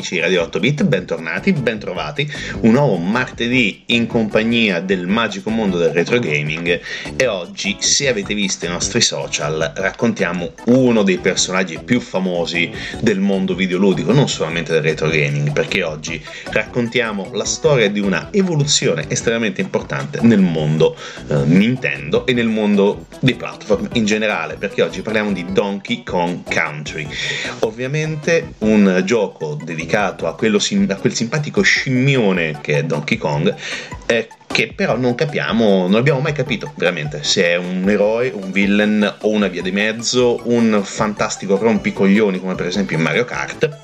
[0.00, 2.26] Amici di Radio 8 Bit, bentornati, bentrovati.
[2.60, 6.80] Un nuovo martedì in compagnia del magico mondo del retro gaming
[7.16, 13.20] e oggi, se avete visto i nostri social, raccontiamo uno dei personaggi più famosi del
[13.20, 19.04] mondo videoludico, non solamente del retro gaming, perché oggi raccontiamo la storia di una evoluzione
[19.06, 20.96] estremamente importante nel mondo
[21.28, 26.40] eh, Nintendo e nel mondo dei platform in generale, perché oggi parliamo di Donkey Kong
[26.50, 27.06] Country.
[27.60, 33.52] Ovviamente un gioco dedicato dedicato a, sim- a quel simpatico scimmione che è Donkey Kong,
[34.06, 38.52] eh, che però non capiamo, non abbiamo mai capito veramente se è un eroe, un
[38.52, 43.78] villain o una via di mezzo, un fantastico rompicoglioni come per esempio in Mario Kart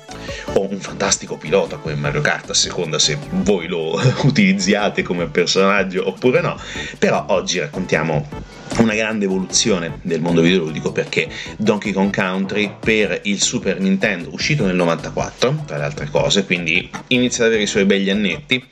[0.53, 6.07] o un fantastico pilota come Mario Kart a seconda se voi lo utilizziate come personaggio
[6.07, 6.57] oppure no.
[6.97, 11.27] Però oggi raccontiamo una grande evoluzione del mondo videoludico perché
[11.57, 16.89] Donkey Kong Country per il Super Nintendo uscito nel 94 tra le altre cose quindi
[17.07, 18.63] inizia ad avere i suoi begli annetti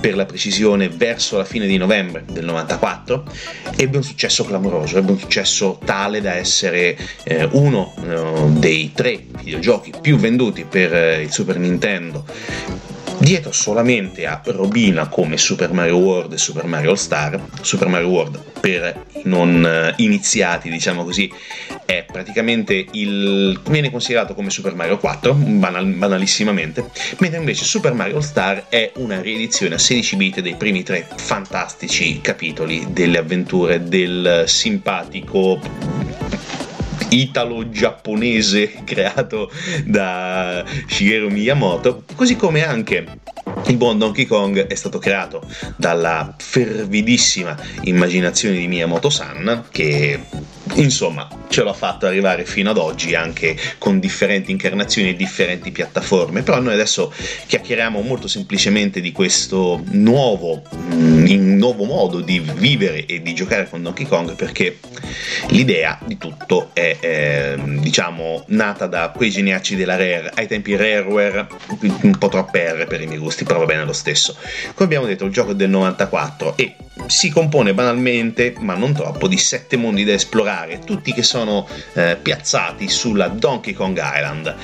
[0.00, 3.24] per la precisione verso la fine di novembre del 94
[3.76, 9.24] ebbe un successo clamoroso ebbe un successo tale da essere eh, uno eh, dei tre
[9.42, 12.24] videogiochi più venduti per eh, il Super Nintendo
[13.18, 18.08] dietro solamente a Robina come Super Mario World e Super Mario All Star, Super Mario
[18.08, 21.30] World per i non eh, iniziati, diciamo così,
[21.84, 28.16] è praticamente il viene considerato come Super Mario 4, banal, banalissimamente, mentre invece Super Mario
[28.16, 33.84] All Star è una riedizione a 16 bit dei primi tre fantastici capitoli delle avventure
[33.84, 35.58] del simpatico
[37.10, 39.50] italo-giapponese creato
[39.84, 43.06] da Shigeru Miyamoto, così come anche
[43.66, 50.18] il buon Donkey Kong è stato creato dalla fervidissima immaginazione di Miyamoto-san che
[50.74, 56.42] insomma ce l'ha fatto arrivare fino ad oggi anche con differenti incarnazioni e differenti piattaforme.
[56.42, 57.12] Però noi adesso
[57.46, 60.62] chiacchieriamo molto semplicemente di questo nuovo,
[60.94, 64.78] mm, nuovo modo di vivere e di giocare con Donkey Kong perché
[65.48, 71.46] l'idea di tutto è eh, diciamo nata da quei geniacci della Rare ai tempi Rareware
[72.02, 74.36] un po' troppe R per i miei gusti però va bene lo stesso.
[74.74, 76.76] Come abbiamo detto il gioco è del 94 e
[77.06, 81.66] si compone banalmente ma non troppo di sette mondi da esplorare visitare, tutti che sono
[81.94, 84.54] eh, piazzati sulla Donkey Kong Island.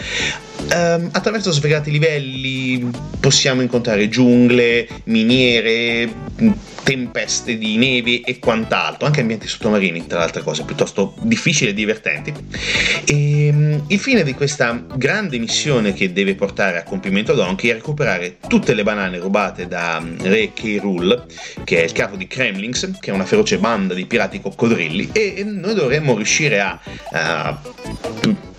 [0.72, 2.90] Um, attraverso svariati livelli
[3.20, 6.10] possiamo incontrare giungle, miniere,
[6.82, 11.74] tempeste di neve e quant'altro, anche ambienti sottomarini, tra le altre cose, piuttosto difficili e
[11.74, 12.32] divertenti.
[13.04, 17.74] E, um, il fine di questa grande missione che deve portare a compimento Donkey è
[17.74, 20.78] recuperare tutte le banane rubate da um, Re K.
[20.80, 21.26] Rool,
[21.64, 25.44] che è il capo di Kremlings, che è una feroce banda di pirati coccodrilli, e
[25.44, 26.78] noi dovremmo riuscire a,
[27.12, 27.60] a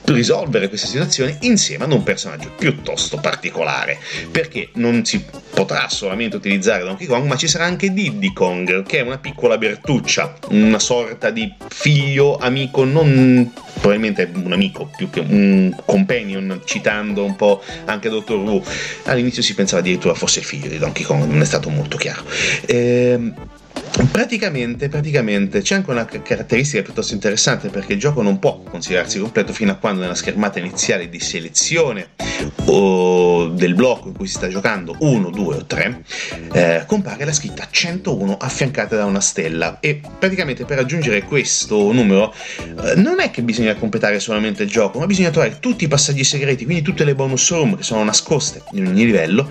[0.05, 3.99] risolvere questa situazione insieme ad un personaggio piuttosto particolare,
[4.31, 8.99] perché non si potrà solamente utilizzare Donkey Kong, ma ci sarà anche Diddy Kong, che
[8.99, 15.19] è una piccola Bertuccia, una sorta di figlio amico, non probabilmente un amico più che
[15.19, 18.63] un companion, citando un po' anche Dottor Wu.
[19.05, 22.23] All'inizio si pensava addirittura fosse figlio di Donkey Kong, non è stato molto chiaro.
[22.65, 23.33] Ehm
[24.11, 29.53] Praticamente, praticamente c'è anche una caratteristica piuttosto interessante perché il gioco non può considerarsi completo
[29.53, 32.09] fino a quando nella schermata iniziale di selezione
[32.65, 36.03] o del blocco in cui si sta giocando 1, 2 o 3
[36.53, 39.79] eh, compare la scritta 101 affiancata da una stella.
[39.79, 42.33] E praticamente per raggiungere questo numero
[42.83, 46.23] eh, non è che bisogna completare solamente il gioco ma bisogna trovare tutti i passaggi
[46.23, 49.49] segreti quindi tutte le bonus room che sono nascoste in ogni livello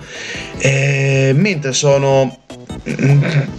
[0.59, 2.45] eh, mentre sono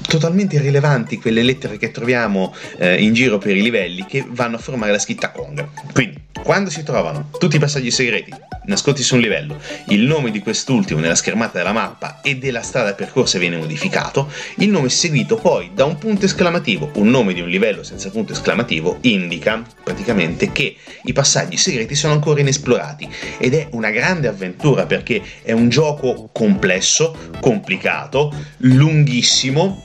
[0.06, 4.58] totalmente irrilevanti quelle lettere che troviamo eh, in giro per i livelli che vanno a
[4.58, 5.66] formare la scritta Kong.
[5.92, 9.58] Quindi, quando si trovano tutti i passaggi segreti nascosti su un livello,
[9.88, 14.68] il nome di quest'ultimo nella schermata della mappa e della strada percorsa viene modificato, il
[14.68, 18.98] nome seguito poi da un punto esclamativo, un nome di un livello senza punto esclamativo,
[19.02, 23.08] indica praticamente che i passaggi segreti sono ancora inesplorati
[23.38, 29.84] ed è una grande avventura perché è un gioco complesso, complicato, lunghissimo,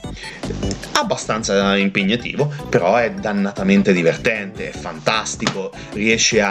[0.93, 6.42] abbastanza impegnativo, però è dannatamente divertente, è fantastico, riesce a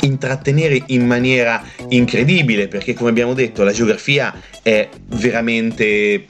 [0.00, 6.26] intrattenere in maniera incredibile perché come abbiamo detto la geografia è veramente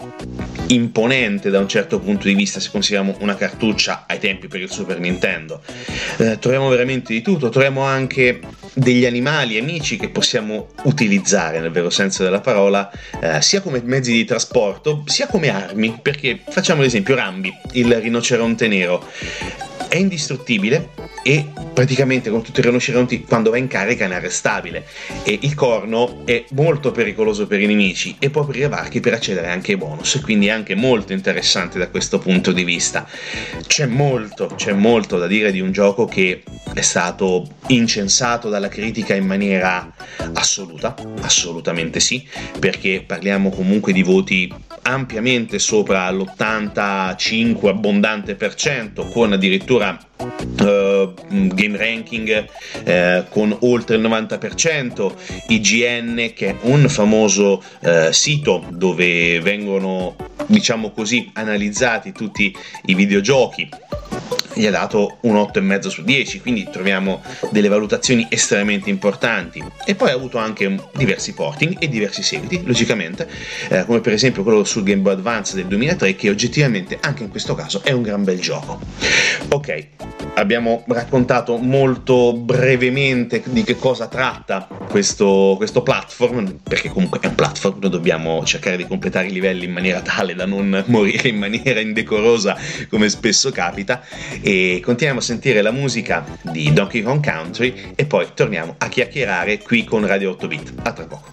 [0.69, 4.71] imponente da un certo punto di vista se consideriamo una cartuccia ai tempi per il
[4.71, 5.63] Super Nintendo.
[6.19, 8.41] Eh, troviamo veramente di tutto, troviamo anche
[8.73, 12.91] degli animali amici che possiamo utilizzare nel vero senso della parola,
[13.21, 18.69] eh, sia come mezzi di trasporto, sia come armi, perché facciamo l'esempio Rambi, il rinoceronte
[18.69, 19.05] nero
[19.89, 20.91] è indistruttibile
[21.23, 24.85] e praticamente con tutti rinoceronti quando va in carica è inarrestabile.
[25.23, 29.49] E il corno è molto pericoloso per i nemici e può aprire varchi per accedere
[29.49, 33.07] anche ai bonus e quindi è anche molto interessante da questo punto di vista.
[33.67, 36.43] C'è molto c'è molto da dire di un gioco che
[36.73, 39.93] è stato incensato dalla critica in maniera
[40.35, 42.27] assoluta assolutamente sì
[42.59, 44.53] perché parliamo comunque di voti
[44.83, 51.13] ampiamente sopra l'85 abbondante per cento con addirittura Uh,
[51.55, 52.49] game ranking
[52.87, 55.13] uh, con oltre il 90%,
[55.49, 60.17] IGN che è un famoso uh, sito dove vengono
[60.47, 62.55] diciamo così analizzati tutti
[62.87, 63.69] i videogiochi
[64.57, 69.63] gli ha dato un 8,5 su 10, quindi troviamo delle valutazioni estremamente importanti.
[69.85, 73.29] E poi ha avuto anche diversi porting e diversi seguiti, logicamente,
[73.69, 77.29] eh, come per esempio quello sul Game Boy Advance del 2003, che oggettivamente anche in
[77.29, 78.81] questo caso è un gran bel gioco.
[79.49, 79.87] Ok,
[80.35, 87.35] abbiamo raccontato molto brevemente di che cosa tratta questo, questo platform, perché comunque è un
[87.35, 91.39] platform, noi dobbiamo cercare di completare i livelli in maniera tale da non morire in
[91.39, 92.57] maniera indecorosa
[92.89, 94.03] come spesso capita
[94.41, 99.59] e continuiamo a sentire la musica di Donkey Kong Country e poi torniamo a chiacchierare
[99.59, 100.73] qui con Radio 8 Bit.
[100.83, 101.33] A tra poco.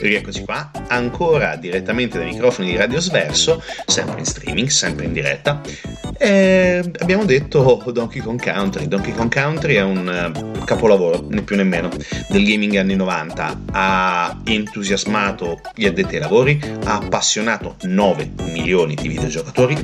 [0.00, 5.60] Rieccoci qua, ancora direttamente dai microfoni di Radio Sverso, sempre in streaming, sempre in diretta.
[6.16, 8.86] E abbiamo detto Donkey Kong Country.
[8.86, 11.88] Donkey Kong Country è un eh, capolavoro, né più né meno,
[12.28, 13.62] del gaming anni 90.
[13.72, 19.76] Ha entusiasmato gli addetti ai lavori, ha appassionato 9 milioni di videogiocatori,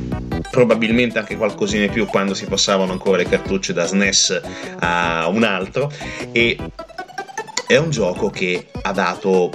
[0.51, 4.41] probabilmente anche qualcosina in più quando si passavano ancora le cartucce da SNES
[4.79, 5.91] a un altro.
[6.31, 6.57] E
[7.67, 9.51] è un gioco che ha dato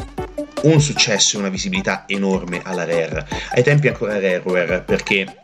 [0.63, 3.27] un successo e una visibilità enorme alla Rare.
[3.51, 5.41] Ai tempi ancora Rareware perché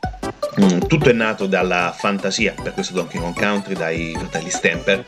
[0.59, 5.05] mm, tutto è nato dalla fantasia per questo Donkey Kong Country dai fratelli Stamper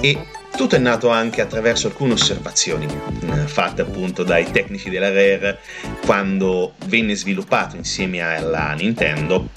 [0.00, 0.18] e
[0.56, 5.58] tutto è nato anche attraverso alcune osservazioni mm, fatte appunto dai tecnici della Rare
[6.04, 9.48] quando venne sviluppato insieme alla Nintendo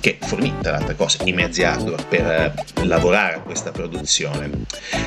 [0.00, 4.50] che fornì tra le altre cose i mezzi hardware per eh, lavorare a questa produzione.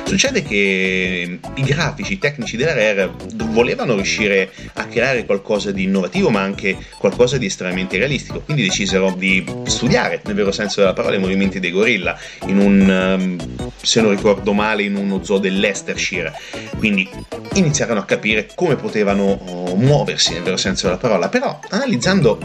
[0.04, 6.30] Succede che i grafici, i tecnici della Rare volevano riuscire a creare qualcosa di innovativo
[6.30, 11.16] ma anche qualcosa di estremamente realistico, quindi decisero di studiare nel vero senso della parola
[11.16, 16.32] i movimenti dei gorilla in un, ehm, se non ricordo male, in uno zoo dell'Estershire,
[16.76, 17.08] quindi
[17.54, 22.38] iniziarono a capire come potevano oh, muoversi nel vero senso della parola, però analizzando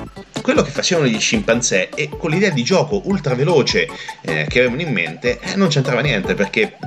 [0.45, 3.87] quello che facevano gli scimpanzé e con l'idea di gioco ultra veloce
[4.21, 6.77] eh, che avevano in mente eh, non c'entrava niente perché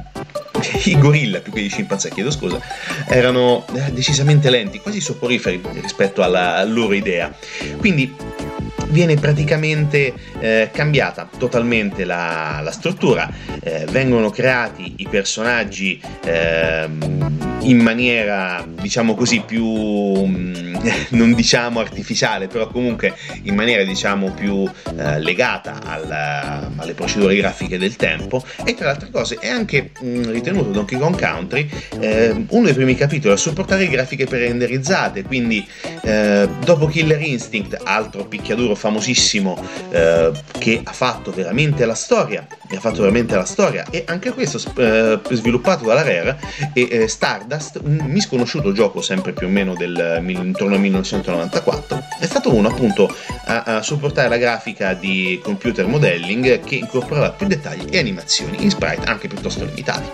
[0.84, 2.60] i gorilla più che gli scimpanzé, chiedo scusa,
[3.08, 7.34] erano eh, decisamente lenti, quasi soporiferi rispetto alla loro idea.
[7.78, 8.14] Quindi
[8.90, 16.88] viene praticamente eh, cambiata totalmente la, la struttura, eh, vengono creati i personaggi eh,
[17.60, 20.76] in maniera diciamo così più mm,
[21.10, 27.78] non diciamo artificiale però comunque in maniera diciamo più eh, legata alla, alle procedure grafiche
[27.78, 28.42] del tempo.
[28.64, 31.68] E tra le altre cose è anche mh, mm, ritenuto Donkey Kong Country
[32.00, 35.66] eh, uno dei primi capitoli a supportare grafiche pre-renderizzate quindi
[36.02, 42.80] eh, dopo Killer Instinct altro picchiaduro famosissimo eh, che ha fatto veramente la storia, ha
[42.80, 46.38] fatto veramente la storia e anche questo eh, sviluppato dalla Rare
[46.72, 52.26] e eh, Stardust, un misconosciuto gioco sempre più o meno del, intorno al 1994, è
[52.26, 53.12] stato uno appunto
[53.46, 58.70] a, a supportare la grafica di computer modelling che incorporava più dettagli e animazioni in
[58.70, 60.10] sprite anche piuttosto limitati.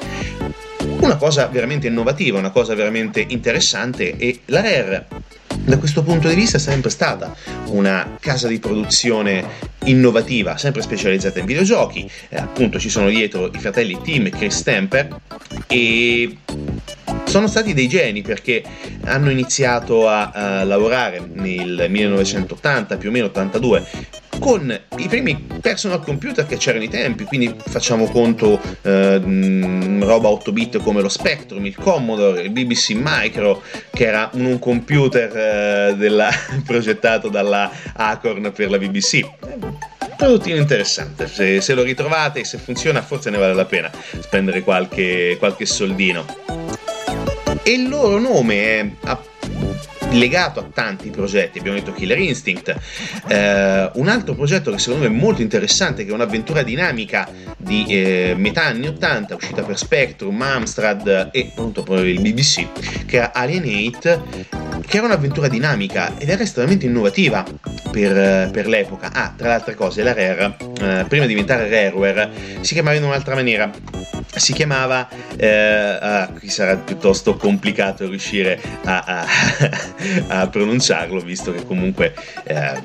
[1.01, 5.07] Una cosa veramente innovativa, una cosa veramente interessante e la Rare
[5.65, 7.35] da questo punto di vista è sempre stata
[7.67, 12.09] una casa di produzione innovativa, sempre specializzata in videogiochi.
[12.29, 15.21] Eh, appunto ci sono dietro i fratelli Tim e Chris Stamper
[15.67, 16.37] e
[17.25, 18.63] sono stati dei geni perché
[19.05, 23.87] hanno iniziato a, a lavorare nel 1980, più o meno 82,
[24.39, 29.21] con i primi personal computer che c'erano ai tempi, quindi facciamo conto eh,
[30.01, 35.37] roba 8 bit come lo Spectrum, il Commodore, il BBC Micro, che era un, computer
[35.37, 36.31] eh, della,
[36.65, 39.27] progettato dalla Acorn per la BBC
[40.17, 41.27] produttino interessante.
[41.27, 45.67] Se, se, lo ritrovate e se funziona, forse ne vale la pena spendere qualche, qualche
[45.67, 46.25] soldino.
[47.63, 48.91] E il loro nome è
[50.15, 52.75] legato a tanti progetti, abbiamo detto Killer Instinct,
[53.29, 57.85] eh, un altro progetto che secondo me è molto interessante, che è un'avventura dinamica di
[57.89, 63.33] eh, metà anni 80, uscita per Spectrum, Amstrad e appunto poi il BBC, che era
[63.33, 64.23] Alienate,
[64.87, 67.45] che era un'avventura dinamica ed era estremamente innovativa
[67.91, 69.11] per, per l'epoca.
[69.13, 73.05] Ah, tra le altre cose, la Rare, eh, prima di diventare Rareware, si chiamava in
[73.05, 73.71] un'altra maniera
[74.37, 79.27] si chiamava eh, ah, qui sarà piuttosto complicato riuscire a, a,
[80.29, 82.15] a pronunciarlo visto che comunque
[82.45, 82.83] eh,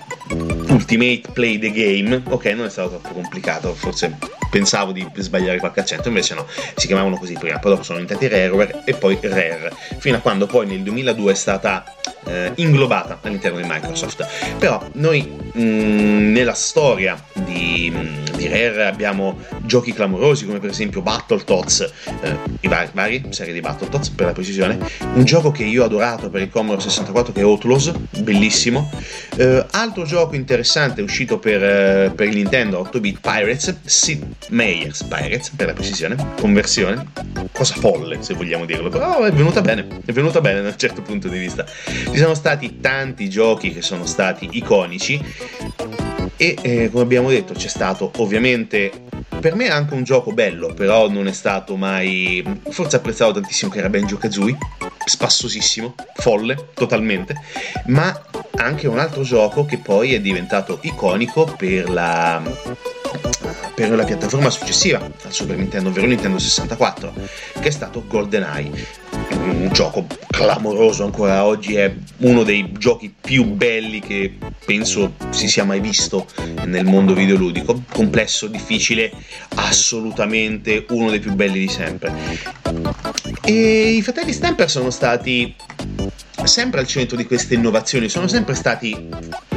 [0.70, 2.22] Ultimate Play the Game.
[2.30, 4.18] Ok non è stato troppo complicato forse
[4.50, 6.46] pensavo di sbagliare qualche accento invece no.
[6.76, 9.74] Si chiamavano così prima poi dopo sono diventati Rareware e poi Rare.
[9.98, 11.84] Fino a quando poi nel 2002 è stata
[12.26, 14.28] eh, inglobata all'interno di Microsoft.
[14.58, 20.70] Però noi mh, mm, nella storia di, mm, di Rare abbiamo giochi clamorosi come per
[20.70, 24.78] esempio Battle Battletoads, eh, i vari, vari serie di Battletoads per la precisione,
[25.14, 28.90] un gioco che io ho adorato per il Commodore 64 che è Outlaws, bellissimo,
[29.38, 33.80] eh, altro gioco interessante uscito per, eh, per il Nintendo 8-bit Pirates,
[34.50, 37.06] Meier's Pirates per la precisione, conversione,
[37.52, 41.02] cosa folle se vogliamo dirlo, però è venuta bene, è venuta bene da un certo
[41.02, 41.66] punto di vista.
[41.66, 45.22] Ci sono stati tanti giochi che sono stati iconici.
[46.42, 48.92] E eh, come abbiamo detto c'è stato ovviamente
[49.42, 52.44] per me anche un gioco bello, però non è stato mai.
[52.70, 54.58] Forse apprezzavo tantissimo che era Benjo Kazooie,
[55.06, 57.36] spassosissimo, folle, totalmente,
[57.88, 58.18] ma
[58.56, 62.42] anche un altro gioco che poi è diventato iconico per la
[63.76, 67.14] per la piattaforma successiva al Super Nintendo, ovvero Nintendo 64,
[67.60, 69.08] che è stato GoldenEye.
[69.32, 75.64] Un gioco clamoroso ancora oggi, è uno dei giochi più belli che penso si sia
[75.64, 76.28] mai visto
[76.66, 77.84] nel mondo videoludico.
[77.92, 79.12] Complesso, difficile,
[79.56, 82.14] assolutamente uno dei più belli di sempre.
[83.44, 85.56] E i fratelli Stamper sono stati
[86.44, 89.08] sempre al centro di queste innovazioni, sono sempre stati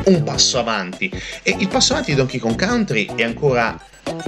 [0.05, 1.11] un passo avanti
[1.43, 3.42] e il passo avanti di Donkey Kong Country è ancora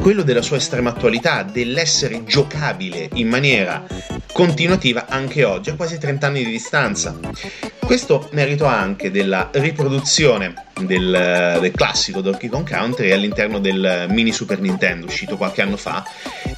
[0.00, 3.84] quello della sua estrema attualità, dell'essere giocabile in maniera
[4.32, 7.18] continuativa anche oggi, a quasi 30 anni di distanza.
[7.78, 14.58] Questo merito anche della riproduzione del, del, classico Donkey Kong Country all'interno del mini Super
[14.60, 16.02] Nintendo uscito qualche anno fa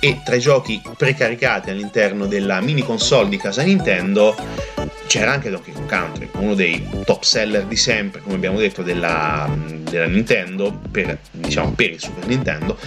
[0.00, 4.34] e tra i giochi precaricati all'interno della mini console di casa Nintendo
[5.06, 9.48] c'era anche Donkey Kong Country, uno dei top seller di sempre, come abbiamo detto, della,
[9.88, 12.78] della Nintendo, per, diciamo per il Super Nintendo,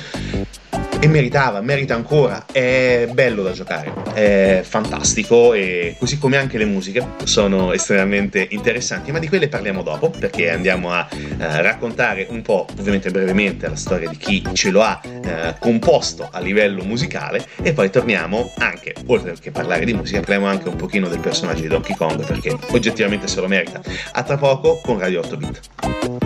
[1.01, 6.65] e meritava, merita ancora, è bello da giocare, è fantastico e così come anche le
[6.65, 12.41] musiche sono estremamente interessanti, ma di quelle parliamo dopo perché andiamo a eh, raccontare un
[12.41, 17.45] po', ovviamente brevemente, la storia di chi ce lo ha eh, composto a livello musicale
[17.62, 21.62] e poi torniamo anche, oltre che parlare di musica, parliamo anche un pochino del personaggio
[21.62, 23.81] di Donkey Kong perché oggettivamente se lo merita.
[24.12, 26.18] A tra poco con Radio 8 Bit.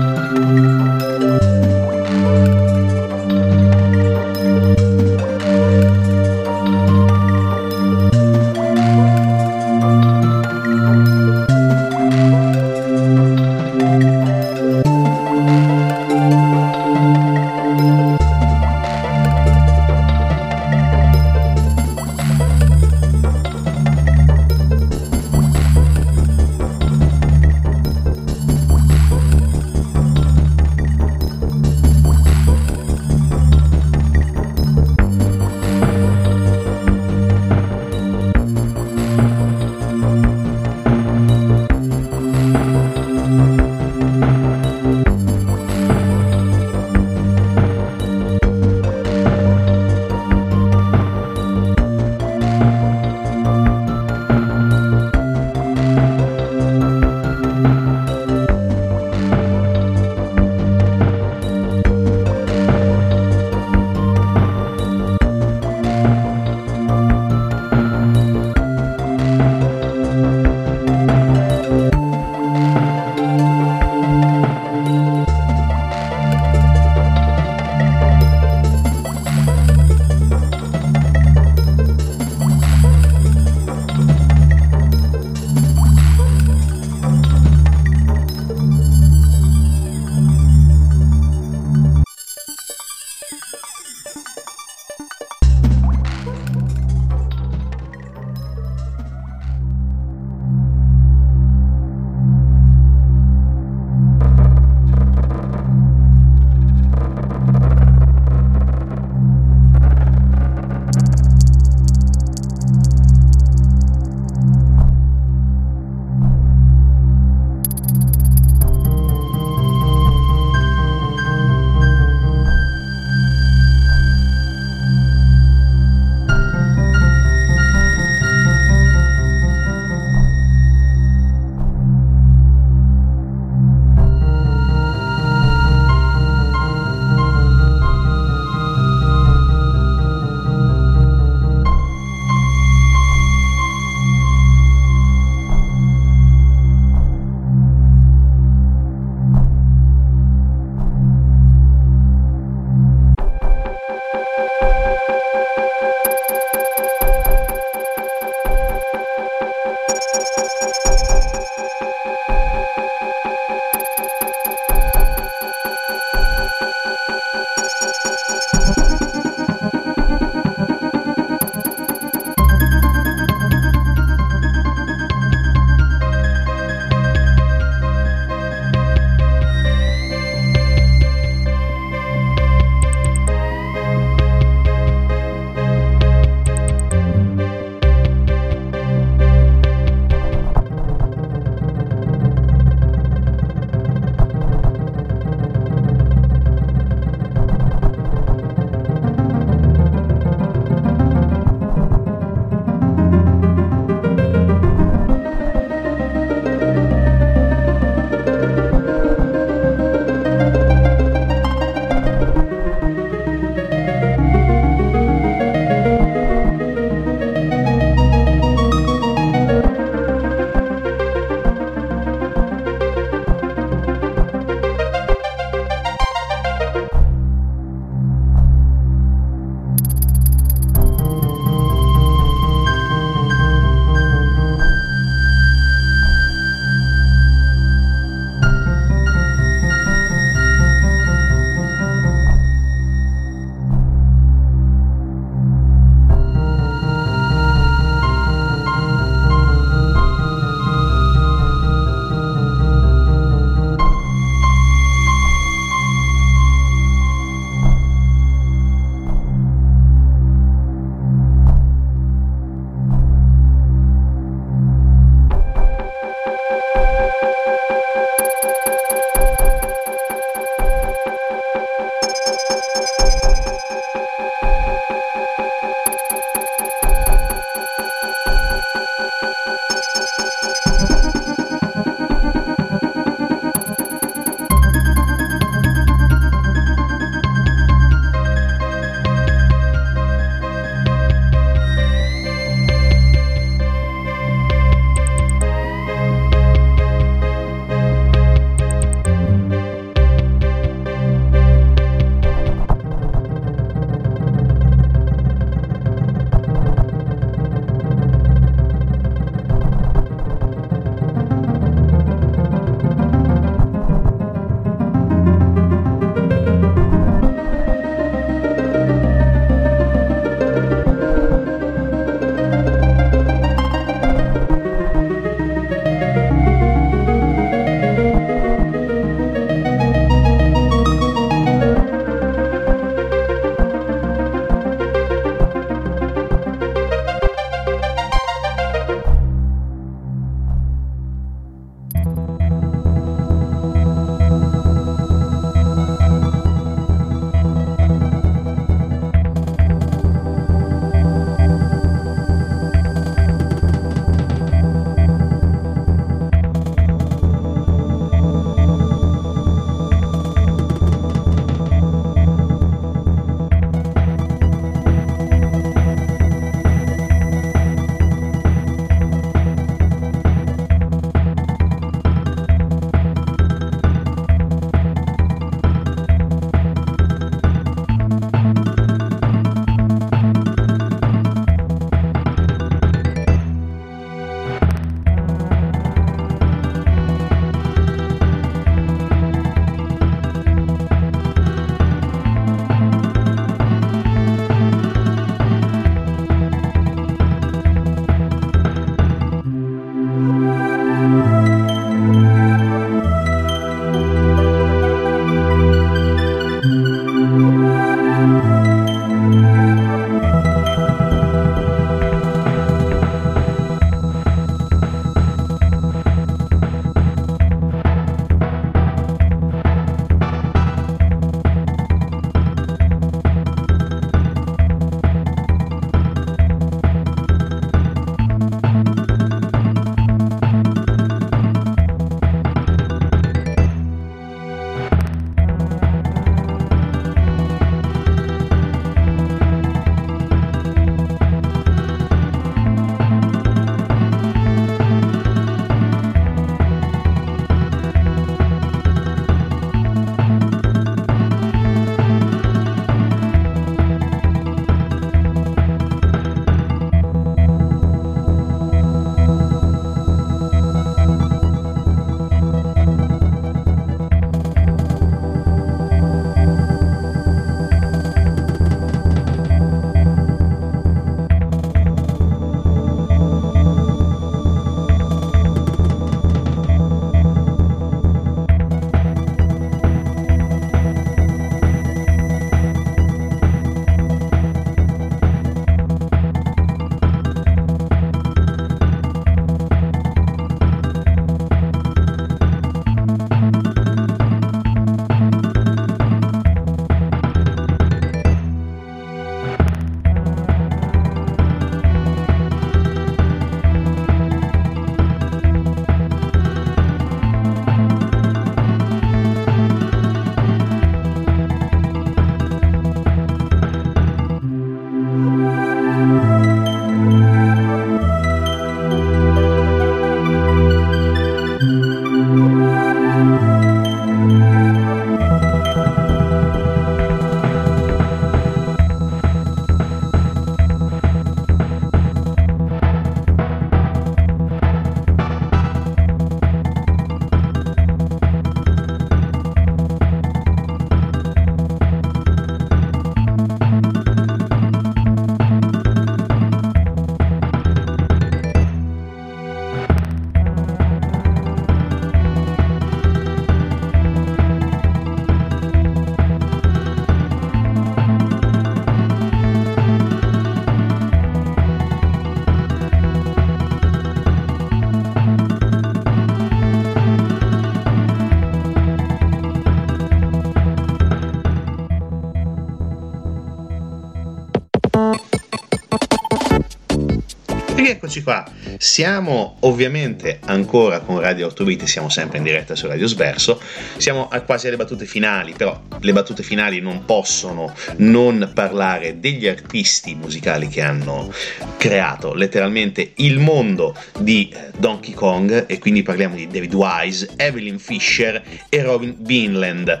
[577.80, 578.44] Rieccoci qua,
[578.76, 583.58] siamo ovviamente ancora con Radio 8 Bit, siamo sempre in diretta su Radio Sverso,
[583.96, 590.14] siamo quasi alle battute finali, però le battute finali non possono non parlare degli artisti
[590.14, 591.32] musicali che hanno
[591.78, 597.78] creato letteralmente il mondo di eh, Donkey Kong e quindi parliamo di David Wise, Evelyn
[597.78, 600.00] Fisher e Robin Beanland.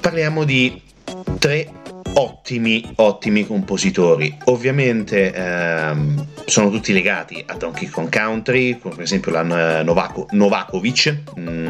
[0.00, 0.80] Parliamo di
[1.38, 1.70] tre
[2.18, 4.36] ottimi, ottimi compositori.
[4.44, 11.16] Ovviamente ehm, sono tutti legati a Donkey Kong Country, come per esempio la Novako, Novakovic,
[11.38, 11.68] mm,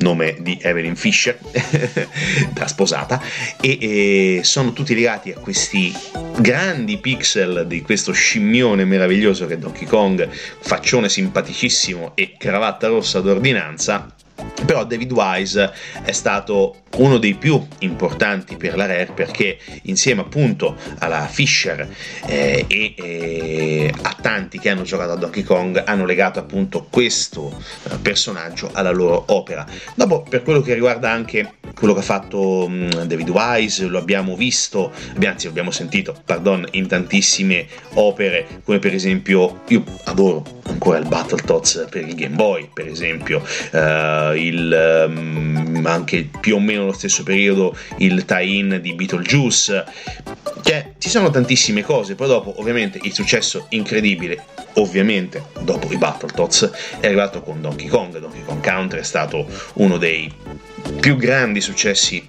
[0.00, 1.38] nome di Evelyn Fisher,
[2.52, 3.20] da sposata,
[3.60, 5.92] e, e sono tutti legati a questi
[6.38, 13.20] grandi pixel di questo scimmione meraviglioso che è Donkey Kong, faccione simpaticissimo e cravatta rossa
[13.20, 14.14] d'ordinanza
[14.64, 15.72] però David Wise
[16.02, 21.88] è stato uno dei più importanti per la Rare perché insieme appunto alla Fisher
[22.26, 27.56] eh, e, e, a tanti che hanno giocato a Donkey Kong hanno legato appunto questo
[27.84, 29.66] eh, personaggio alla loro opera.
[29.94, 34.36] Dopo per quello che riguarda anche quello che ha fatto um, David Wise, lo abbiamo
[34.36, 34.92] visto,
[35.24, 41.06] anzi lo abbiamo sentito, pardon, in tantissime opere come per esempio io adoro ancora il
[41.06, 43.42] Battletoads per il Game Boy per esempio,
[43.72, 49.84] uh, il, um, anche più o meno lo stesso periodo il tie-in di Beetlejuice,
[50.62, 54.44] cioè ci sono tantissime cose, poi dopo ovviamente il successo incredibile,
[54.74, 59.96] ovviamente dopo i Battletoads è arrivato con Donkey Kong, Donkey Kong Country è stato uno
[59.98, 60.32] dei
[61.00, 62.28] più grandi successi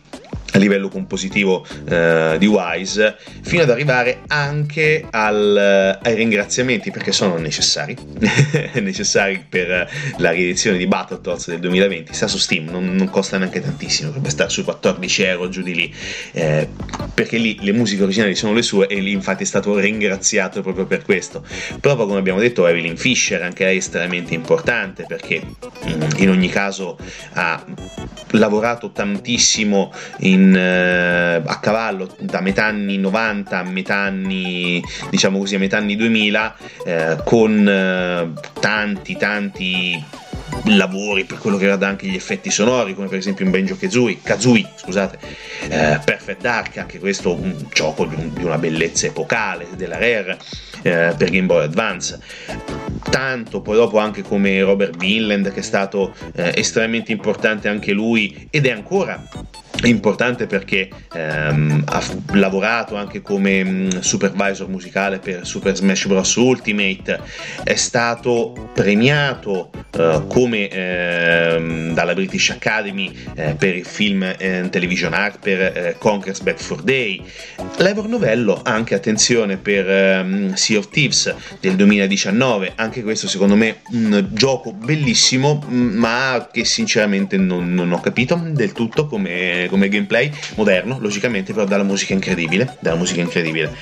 [0.53, 7.37] a livello compositivo eh, di Wise, fino ad arrivare anche al, ai ringraziamenti perché sono
[7.37, 7.95] necessari,
[8.81, 13.61] necessari per la riedizione di Battletoads del 2020, sta su Steam, non, non, costa neanche
[13.61, 15.93] tantissimo, dovrebbe stare sui 14 euro giù di lì,
[16.33, 16.67] eh,
[17.13, 20.85] perché lì le musiche originali sono le sue e lì infatti è stato ringraziato proprio
[20.85, 21.45] per questo.
[21.79, 26.49] Proprio come abbiamo detto Evelyn Fisher, anche lei è estremamente importante perché mm, in ogni
[26.49, 26.97] caso
[27.33, 27.63] ha
[28.31, 35.37] lavorato tantissimo in in, eh, a cavallo da metà anni 90 a metà anni, diciamo
[35.37, 40.03] così, a metà anni 2000 eh, con eh, tanti tanti
[40.65, 44.19] lavori per quello che riguarda anche gli effetti sonori, come per esempio in Benjo Kazooie,
[44.21, 45.17] Kazooie scusate,
[45.69, 50.37] eh, Perfect Dark, anche questo un gioco di, un, di una bellezza epocale della Rare
[50.81, 52.19] eh, per Game Boy Advance.
[53.09, 58.47] Tanto poi dopo anche come Robert Vinland, che è stato eh, estremamente importante anche lui
[58.49, 59.23] ed è ancora
[59.87, 62.03] importante perché ehm, ha
[62.33, 66.35] lavorato anche come mm, supervisor musicale per Super Smash Bros.
[66.35, 67.19] Ultimate,
[67.63, 75.13] è stato premiato eh, come ehm, dalla British Academy eh, per il film eh, television
[75.13, 77.23] art per eh, Conker's Back for Day.
[77.77, 83.81] L'Evor Novello anche attenzione per ehm, Sea of Thieves del 2019, anche questo secondo me
[83.91, 90.31] un gioco bellissimo ma che sinceramente non, non ho capito del tutto come come gameplay
[90.55, 93.73] moderno, logicamente, però dalla musica incredibile, dalla musica incredibile.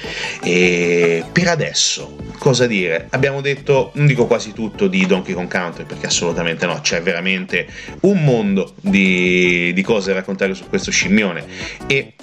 [0.42, 3.08] E per adesso, cosa dire?
[3.10, 7.68] Abbiamo detto, non dico quasi tutto di Donkey Kong Country, perché assolutamente no, c'è veramente
[8.02, 11.46] un mondo di, di cose da raccontare su questo scimmione.
[11.88, 12.14] E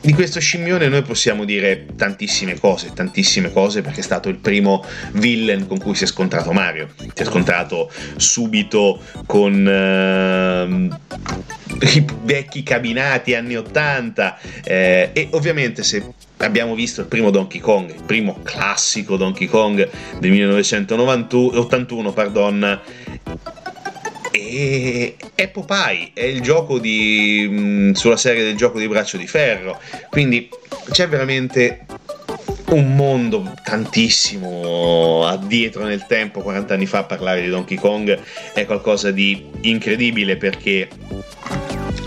[0.00, 4.84] di questo scimmione noi possiamo dire tantissime cose, tantissime cose perché è stato il primo
[5.12, 6.88] villain con cui si è scontrato Mario.
[6.96, 10.94] Si è scontrato subito con uh,
[11.80, 17.88] i vecchi cabinati anni 80 eh, e ovviamente se abbiamo visto il primo Donkey Kong,
[17.94, 22.80] il primo classico Donkey Kong del 1981, pardon,
[24.34, 29.28] e è Popeye, è il gioco di, mm, sulla serie del gioco di braccio di
[29.28, 29.80] ferro,
[30.10, 30.48] quindi
[30.90, 31.86] c'è veramente
[32.70, 38.18] un mondo tantissimo addietro nel tempo, 40 anni fa parlare di Donkey Kong
[38.52, 40.88] è qualcosa di incredibile perché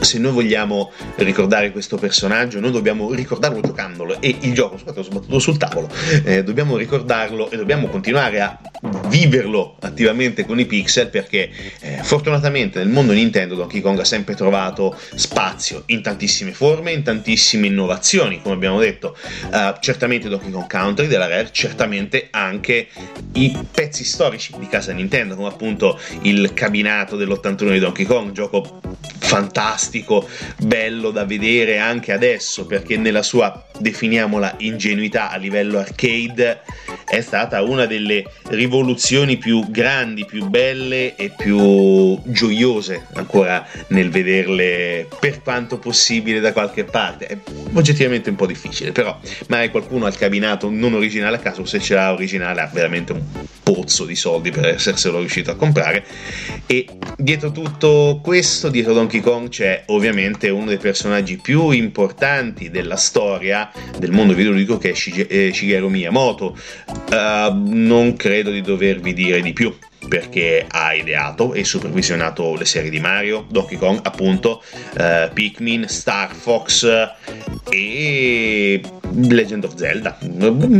[0.01, 5.03] se noi vogliamo ricordare questo personaggio, noi dobbiamo ricordarlo giocandolo e il gioco, scusate, ho
[5.03, 5.89] sbattuto sul tavolo,
[6.23, 8.59] eh, dobbiamo ricordarlo e dobbiamo continuare a
[9.07, 14.35] viverlo attivamente con i pixel perché eh, fortunatamente nel mondo Nintendo Donkey Kong ha sempre
[14.35, 19.15] trovato spazio in tantissime forme, in tantissime innovazioni, come abbiamo detto,
[19.51, 22.87] uh, certamente Donkey Kong Country della Rare, certamente anche
[23.33, 28.79] i pezzi storici di casa Nintendo, come appunto il cabinato dell'81 di Donkey Kong, gioco
[29.19, 29.86] fantastico,
[30.57, 36.61] bello da vedere anche adesso perché nella sua, definiamola, ingenuità a livello arcade
[37.07, 45.07] è stata una delle rivoluzioni più grandi, più belle e più gioiose ancora nel vederle
[45.19, 47.27] per quanto possibile da qualche parte.
[47.27, 47.37] È
[47.73, 51.79] oggettivamente un po' difficile, però magari qualcuno ha il cabinato non originale a caso, se
[51.79, 53.23] ce l'ha originale ha veramente un
[53.63, 56.05] pozzo di soldi per esserselo riuscito a comprare.
[56.65, 56.87] E
[57.17, 63.71] dietro tutto questo, dietro Donkey Kong, c'è ovviamente uno dei personaggi più importanti della storia
[63.97, 66.57] del mondo videoludico che è eh, Shigeru Miyamoto.
[67.09, 69.73] Uh, non credo di dovervi dire di più
[70.07, 74.63] perché ha ideato e supervisionato le serie di Mario, Donkey Kong, appunto,
[74.97, 76.85] uh, Pikmin, Star Fox
[77.69, 78.81] e
[79.13, 80.17] Legend of Zelda,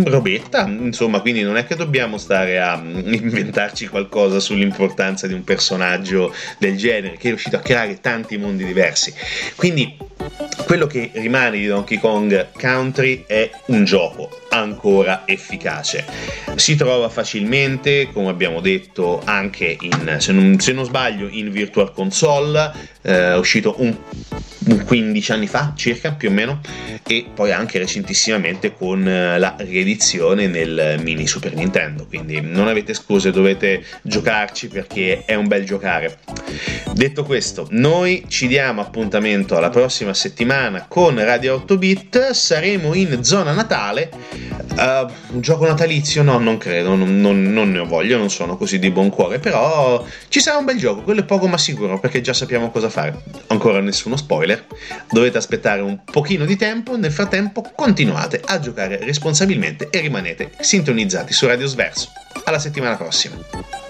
[0.06, 6.34] robetta, insomma, quindi non è che dobbiamo stare a inventarci qualcosa sull'importanza di un personaggio
[6.58, 9.14] del genere che è riuscito a creare tanti mondi diversi.
[9.56, 9.98] Quindi
[10.66, 16.06] quello che rimane di Donkey Kong Country è un gioco ancora efficace.
[16.56, 21.94] Si trova facilmente, come abbiamo detto, anche in, se non, se non sbaglio, in Virtual
[21.94, 22.72] Console,
[23.02, 23.96] eh, è uscito un
[24.76, 26.60] 15 anni fa circa più o meno
[27.08, 32.06] e poi anche recentissimamente con eh, la riedizione nel mini Super Nintendo.
[32.06, 36.20] Quindi non avete scuse dovete giocarci perché è un bel giocare.
[36.94, 42.32] Detto questo noi ci diamo appuntamento alla prossima settimana con Radio 8 bit.
[42.32, 44.10] Saremo in zona natale.
[44.78, 46.24] Uh, un gioco natalizio?
[46.24, 46.96] No non credo.
[46.96, 50.58] Non, non, non ne ho voglia non sono così di buon cuore però ci sarà
[50.58, 53.22] un bel gioco quello è poco ma sicuro perché già sappiamo cosa fare.
[53.48, 54.57] Ancora nessuno spoiler
[55.12, 61.34] Dovete aspettare un pochino di tempo, nel frattempo continuate a giocare responsabilmente e rimanete sintonizzati
[61.34, 62.10] su Radio Sverso.
[62.46, 63.87] Alla settimana prossima!